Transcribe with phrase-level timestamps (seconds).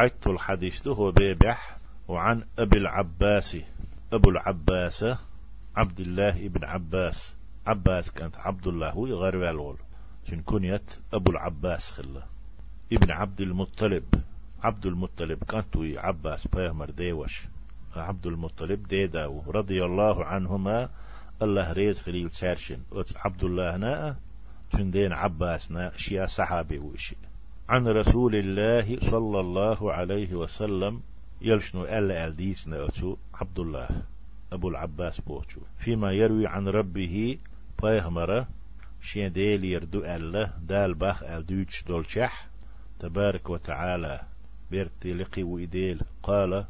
[0.00, 1.76] حيث الحديث هو بيبح
[2.08, 3.56] وعن أبي العباس
[4.12, 5.04] أبو العباس
[5.76, 7.34] عبد الله ابن عباس.
[7.66, 9.76] عباس كانت عبد الله هو غير والغول
[10.24, 12.22] شن كنيت أبو العباس خلا.
[12.92, 14.04] ابن عبد المطلب.
[14.62, 17.42] عبد المطلب كانت عباس بيهمر ديوش.
[17.96, 20.88] عبد المطلب ديدا رضي الله عنهما
[21.42, 22.78] الله ريز خليل سارشن
[23.16, 24.16] عبد الله نا
[24.72, 27.16] تندين عباس نا شيا صحابي وشي.
[27.70, 31.00] عن رسول الله صلى الله عليه وسلم
[31.42, 33.88] يلشنو ألا ألديسنا أتو عبد الله
[34.52, 35.60] أبو العباس بوتشو.
[35.78, 37.38] فيما يروي عن ربه
[37.82, 38.48] بيهمرة
[39.02, 42.48] شين ديل يردو ألا دال باخ ألدوش دولشح
[42.98, 44.20] تبارك وتعالى
[44.70, 46.64] بيرتي لقي وإديل قال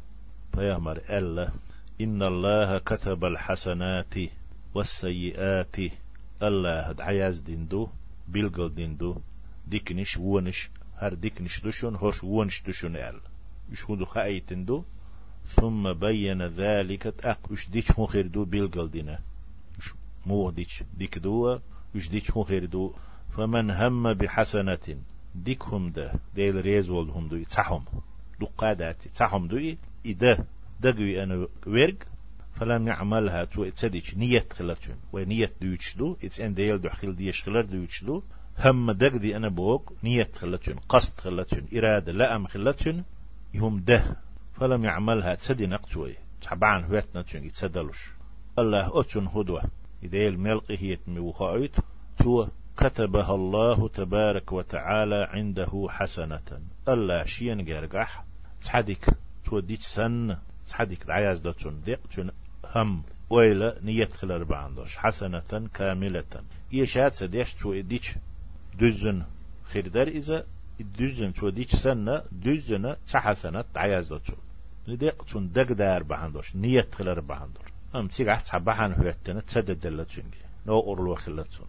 [0.57, 1.49] بيهمر ألا
[2.01, 4.13] إن الله كتب الحسنات
[4.75, 5.75] والسيئات
[6.43, 7.87] الله عياز ديندو
[8.27, 9.15] بيلقل ديندو
[9.67, 10.69] ديكنش ونش
[11.01, 13.19] هر ديكنش دشون هوش ونش دشون أل
[13.71, 14.83] يشهدو خايتندو
[15.55, 19.19] ثم بين ذلك أق وش ديش هو خير دو بيلقل دينا
[20.25, 21.59] مو ديش ديك دو
[21.95, 22.93] وش ديش هو خير دو.
[23.37, 25.01] فمن هم بحسنة
[25.35, 26.13] ديكهم ده.
[26.35, 27.85] ديل ريز هم دو يتسحهم
[28.39, 30.45] دو قادات يتسحهم دو إده.
[30.79, 31.95] دقوي أنا ورق
[32.53, 33.63] فلم يعملها تو.
[33.63, 34.17] إتسديش.
[34.17, 38.23] نية خلتشن ونية دويتشلو اتس ان ديل دو خيل ديش خلر دويتشلو
[38.65, 43.03] هم دقدي أنا بوك نية خلتشن قصد خلتشن إرادة لا أم خلتشن
[43.53, 44.15] يهم ده.
[44.53, 48.11] فلم يعملها تسدي نقتوي تحبعن هوتنا تشن يتسدلوش.
[48.59, 49.63] الله أتشن هدوة.
[50.03, 51.75] إديل ملقي هي تموخايت
[52.17, 56.61] تو كتبها الله تبارك وتعالى عنده حسنة.
[56.87, 58.23] الله شين جرجح
[58.61, 60.37] تحدك توديك سن.
[60.69, 61.47] تحدك العياز
[61.85, 62.31] ديق تون
[62.75, 64.97] هم ويلا نية خلال بعندوش.
[64.97, 66.43] حسنة كاملة.
[66.73, 67.73] إيشات سديش تو
[68.79, 69.25] دزن
[69.63, 70.45] خيردار إذا
[70.99, 74.37] دزن تو ديش سنة دزن تحسنة عياز دوتون
[74.87, 80.79] لديق تون دق دار بعندوش نية خلال بعندوش أم تيجي تحبحان هوتنا تسدد دلتشنجي نو
[80.79, 81.67] أورلو خلتون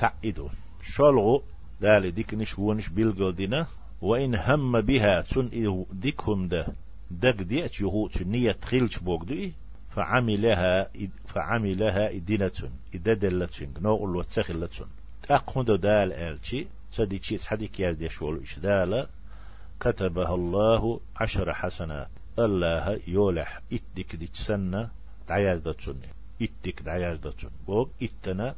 [0.00, 0.50] تعيدون
[0.82, 1.42] شالغو
[1.80, 3.66] دالي ديك نش ونش بيلقل دينا
[4.02, 6.66] وإن هم بها تن ديكهم ده.
[7.10, 9.52] دق ديت يهو نية تخيلش بوك دي
[9.90, 10.88] فعملها
[11.26, 12.52] فعملها إدينة
[12.94, 14.86] إددلتن نوغل وتسخلتن
[15.22, 19.06] تأقهد دال آلتي تديتشي تحديك يازدي شوال إش دال
[19.80, 22.08] كتبها الله عشر حسنات.
[22.38, 24.90] الله يولح إتدك ديك سنة
[25.28, 25.96] دعياز دتن
[26.42, 28.54] إتدك دعياز دتن بوك إتنا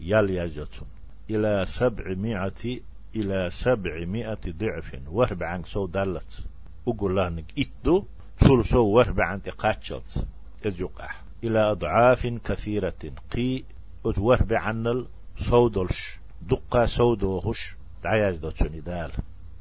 [0.00, 0.86] يال يزتن
[1.30, 2.80] إلى سبعمائة
[3.16, 6.46] إلى سبعمائة ضعف وهب عنك سو دلت
[6.88, 8.04] أقول لهنك إتدو
[8.46, 10.26] سول سو وهب عنك قاتشت
[10.66, 13.12] إزيقح إلى أضعاف كثيرة.
[13.32, 13.64] قي
[14.06, 15.06] أتوهب عن
[15.40, 16.18] الصودلش
[16.50, 17.74] دقا سودوهش
[18.04, 19.12] دعياز دو تشوني دال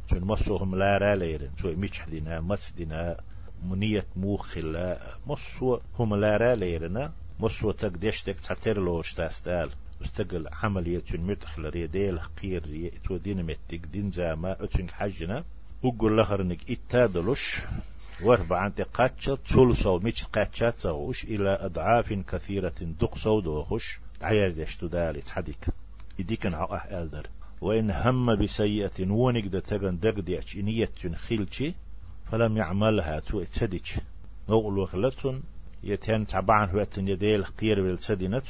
[0.07, 3.17] تشون مصوهم لا راليرن تشوي ميتش دينا مس دينا
[3.63, 9.69] منية موخلا مصو هم لا راليرنا مصو تقديشتك تعتر لوش تاس دال
[10.01, 15.43] استقل عملية متخل ريديل قير تو ديناميتك دين زاما اتشنك حجنا
[15.83, 17.61] وقول لهرنك اتادلوش
[18.23, 23.99] وربع عند قاتشة تسلسل ميش قاتشات سوش إلى أضعاف كثيرة دق سودوهش.
[24.21, 25.65] عيال يشتو دالي تحديك
[26.19, 27.27] يديكن عقه ألدر.
[27.61, 31.73] وإن هم بسيئة ونك دا تغن دق ديش إنية خيلشي
[32.31, 33.99] فلم يعملها تو اتسديش
[34.49, 35.41] نقول وخلتن
[35.83, 38.41] يتين تبعن هوتن يديل قير بالتدينة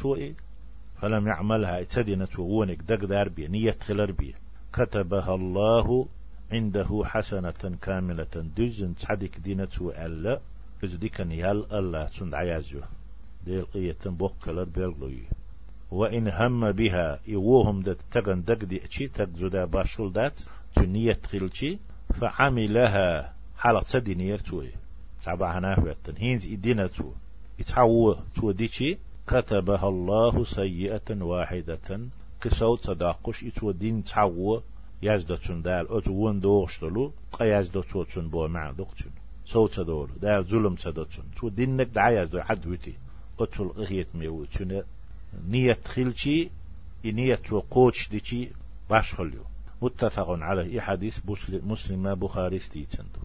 [1.02, 4.36] فلم يعملها اتدينة ونك دق داربي نية خلربي
[4.74, 6.08] كتبها الله
[6.52, 8.52] عنده حسنة كاملة.
[8.58, 10.40] دزن تحدك دينة ألا
[10.84, 12.82] إذ ديكن يال الله تند عيازيو.
[13.46, 15.24] ديل قية بوكلر بيغلوي
[15.92, 20.40] وإن هم بها يوهم دت تغن دق دي اتشي تقزدا باشول دات
[20.76, 21.80] تنية تخلشي
[22.22, 24.72] فعملها حالة سدي نيرتوي
[25.20, 27.12] سعبا هناه هينز إدينة تو.
[27.60, 28.98] يتحوى تو ديشي
[29.28, 32.00] كتبها الله سيئة واحدة.
[32.42, 34.64] قصو تداقش إتو دين تحوى
[35.02, 35.88] يزدتون دال.
[35.98, 39.12] أتوون دوغشتلو قيزدتوتون بو مع دوغتون
[39.46, 42.94] سو تدول دال ظلم تدتون تو دينك دعايز دو عدوتي
[43.40, 44.84] أتول غيت ميوتون.
[45.48, 46.50] نية خلشي
[47.06, 48.50] نية وقوتش ديشي
[48.90, 49.44] باش خليو.
[49.82, 50.82] متفق عليه.
[50.82, 51.20] حديث
[51.52, 53.20] مسلم بخاري ستيتندو